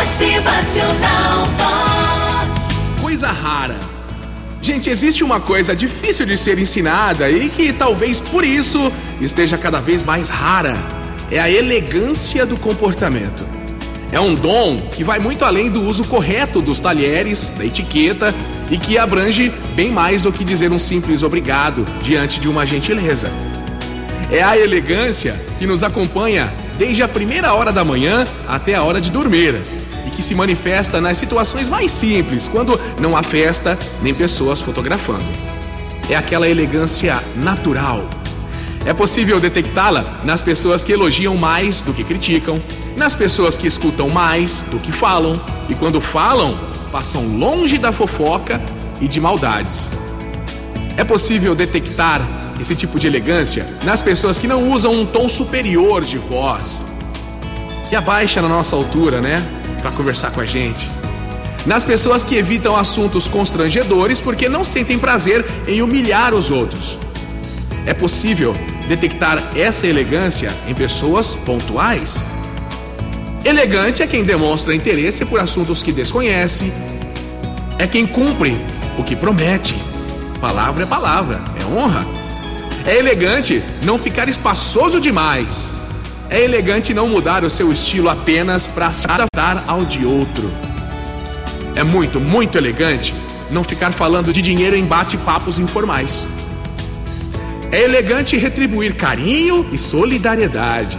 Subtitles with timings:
[0.00, 3.02] Motivacional Vox.
[3.02, 3.76] Coisa rara.
[4.62, 8.90] Gente, existe uma coisa difícil de ser ensinada e que talvez por isso
[9.20, 10.74] esteja cada vez mais rara.
[11.30, 13.46] É a elegância do comportamento.
[14.10, 18.34] É um dom que vai muito além do uso correto dos talheres, da etiqueta
[18.70, 23.30] e que abrange bem mais do que dizer um simples obrigado diante de uma gentileza.
[24.32, 26.50] É a elegância que nos acompanha
[26.80, 29.60] desde a primeira hora da manhã até a hora de dormir
[30.06, 35.22] e que se manifesta nas situações mais simples, quando não há festa nem pessoas fotografando.
[36.08, 38.08] É aquela elegância natural.
[38.86, 42.58] É possível detectá-la nas pessoas que elogiam mais do que criticam,
[42.96, 46.58] nas pessoas que escutam mais do que falam e quando falam,
[46.90, 48.58] passam longe da fofoca
[49.02, 49.90] e de maldades.
[50.96, 52.26] É possível detectar
[52.60, 56.84] esse tipo de elegância nas pessoas que não usam um tom superior de voz,
[57.88, 59.42] que abaixa na nossa altura, né?
[59.80, 60.90] Para conversar com a gente.
[61.64, 66.98] Nas pessoas que evitam assuntos constrangedores porque não sentem prazer em humilhar os outros.
[67.86, 68.54] É possível
[68.88, 72.28] detectar essa elegância em pessoas pontuais.
[73.44, 76.70] Elegante é quem demonstra interesse por assuntos que desconhece,
[77.78, 78.56] é quem cumpre
[78.98, 79.74] o que promete.
[80.40, 82.19] Palavra é palavra, é honra.
[82.90, 85.70] É elegante não ficar espaçoso demais.
[86.28, 90.50] É elegante não mudar o seu estilo apenas para se adaptar ao de outro.
[91.76, 93.14] É muito, muito elegante
[93.48, 96.26] não ficar falando de dinheiro em bate-papos informais.
[97.70, 100.98] É elegante retribuir carinho e solidariedade.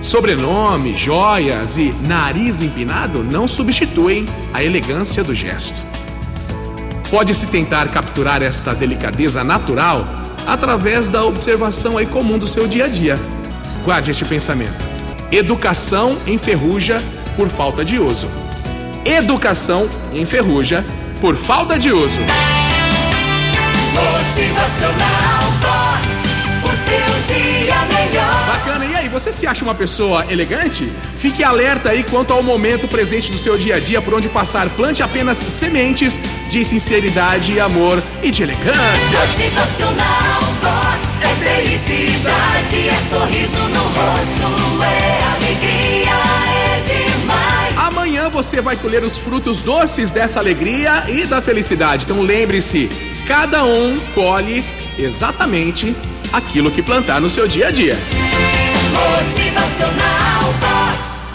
[0.00, 5.82] Sobrenome, joias e nariz empinado não substituem a elegância do gesto.
[7.10, 12.88] Pode-se tentar capturar esta delicadeza natural através da observação aí comum do seu dia a
[12.88, 13.18] dia.
[13.84, 14.84] Guarde este pensamento.
[15.30, 17.02] Educação enferruja
[17.36, 18.28] por falta de uso.
[19.04, 20.84] Educação enferruja
[21.20, 22.20] por falta de uso.
[23.92, 25.33] Motivacional
[29.14, 30.92] você se acha uma pessoa elegante?
[31.18, 34.68] Fique alerta aí quanto ao momento presente do seu dia a dia, por onde passar.
[34.70, 36.18] Plante apenas sementes
[36.50, 38.74] de sinceridade, amor e de elegância.
[39.20, 41.18] Motivacional Vox.
[41.22, 46.10] É felicidade, é sorriso no rosto, é alegria,
[46.66, 47.78] é demais.
[47.78, 52.04] Amanhã você vai colher os frutos doces dessa alegria e da felicidade.
[52.04, 52.90] Então lembre-se,
[53.28, 54.64] cada um colhe
[54.98, 55.94] exatamente
[56.32, 57.96] aquilo que plantar no seu dia a dia.
[58.94, 61.13] Motivacional Vox.